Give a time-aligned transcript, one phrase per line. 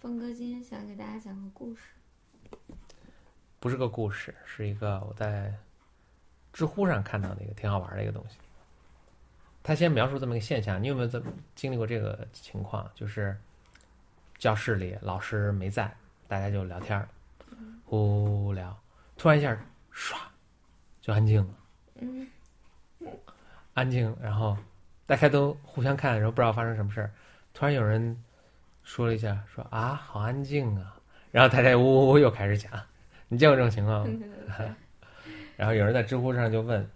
[0.00, 1.82] 峰哥今天想给大家讲个故事。
[3.58, 5.52] 不是个故事，是一个我在
[6.52, 8.38] 知乎上看到的一个挺好玩的一个东西。
[9.60, 11.22] 他先描述这么一个现象，你有没有
[11.56, 12.88] 经历过这个情况？
[12.94, 13.36] 就是
[14.36, 15.92] 教室里老师没在，
[16.28, 17.08] 大家就聊天儿，
[17.84, 18.78] 呼聊，
[19.16, 19.52] 突然一下
[19.92, 20.16] 唰
[21.00, 21.54] 就安静了，
[21.96, 22.30] 嗯
[23.74, 24.56] 安静，然后
[25.06, 27.12] 大家都互相看，然后不知道发生什么事儿，
[27.52, 28.16] 突然有人
[28.88, 30.96] 说了一下，说啊好安静啊，
[31.30, 32.72] 然后大家呜呜呜又开始讲，
[33.28, 34.26] 你见过这种情况吗？
[35.58, 36.90] 然后有人在知乎上就问，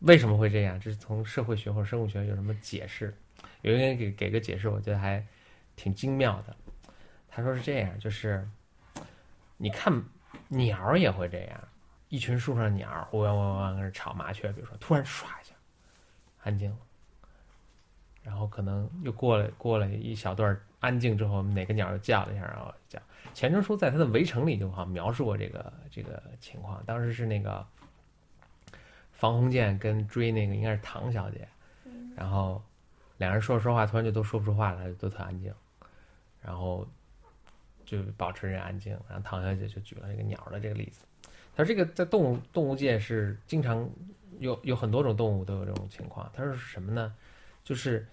[0.00, 0.78] 为什么会这样？
[0.78, 3.16] 这是从社会学或者生物学有什么解释？
[3.62, 5.24] 有一个人给给个解释，我觉得还
[5.74, 6.54] 挺精妙的。
[7.30, 8.46] 他说是这样，就是
[9.56, 10.04] 你看
[10.48, 11.58] 鸟儿也会这样，
[12.10, 15.54] 一群树上的鸟儿嗡嗡嗡嗡跟那吵，麻雀比如说突然唰一下
[16.42, 16.76] 安静了，
[18.22, 23.00] 然后可能又过了过了一小段安静之后，哪个鸟又叫了一下，然后叫。
[23.34, 27.64] 钱钟书在他的《围城》里就好像描述过这个这个情况，当时是那个
[29.12, 31.46] 房鸿渐跟追那个应该是唐小姐，
[32.16, 32.60] 然后
[33.18, 35.52] 两人说着说话，突然就都说不出话来，都特安静，
[36.40, 36.88] 然后
[37.84, 38.92] 就保持着安静。
[39.08, 41.04] 然后唐小姐就举了这个鸟的这个例子，
[41.54, 43.88] 他说这个在动物动物界是经常
[44.38, 46.28] 有有很多种动物都有这种情况。
[46.34, 47.14] 他说是什么呢？
[47.62, 48.06] 就是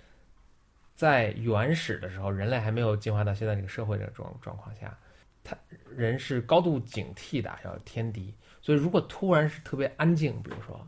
[0.95, 4.97] 在原始的时候，人类还没有进化到现在这个社会这个状状况下，
[5.43, 5.55] 他
[5.95, 8.33] 人是高度警惕的，要天敌。
[8.61, 10.79] 所以如果突然是特别安静，比如说，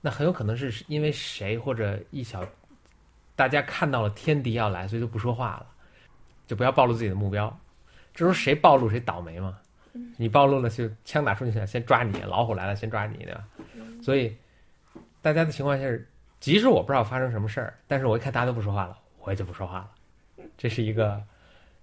[0.00, 2.46] 那很有可能是因为谁或者一小
[3.34, 5.66] 大家看到了天敌要来，所以就不说话了，
[6.46, 7.48] 就不要暴露自己的目标。
[8.12, 9.58] 这时候谁暴露谁倒霉嘛？
[10.16, 13.48] 你暴露了就枪打出去，先抓你；老虎来了先抓你，对吧？
[14.02, 14.36] 所以
[15.20, 18.96] 大家的情况下是，即使我不知道发生什么事儿，但是我一看大家都不说话了，
[19.28, 19.90] 我也就不说话了。
[20.56, 21.22] 这是一个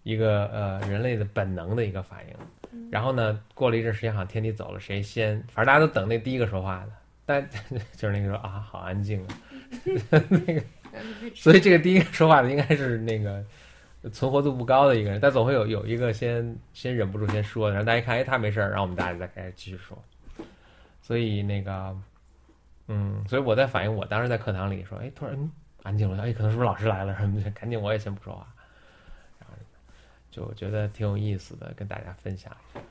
[0.01, 2.89] 一个呃人类的本能的一个反应。
[2.89, 5.37] 然后呢，过了一阵时间，好像天敌走了，谁先？
[5.53, 6.91] 反正大家都等那第一个说话的，
[7.23, 7.47] 但
[7.95, 9.37] 就是那个说啊，好安静啊，
[10.09, 10.63] 那个，
[11.35, 13.45] 所以这个第一个说话的应该是那个
[14.11, 19.95] 存活度不高的一个人，但总会有有一个先先忍不住先说的，然后大家一看，哎，他没事儿，然后我们大家再开始继续说。
[21.01, 21.95] 所以那个，
[22.87, 25.51] 嗯，所以我在反映，我当时在课堂里说，哎，突然嗯
[25.85, 28.47] 安静了，哎，可能是不是老师来了什么的，赶紧我也先不说话，
[29.39, 29.55] 然后
[30.31, 32.81] 就觉得挺有意思的，跟大家分享一下。